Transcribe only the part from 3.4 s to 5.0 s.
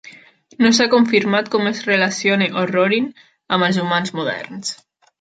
amb els humans moderns.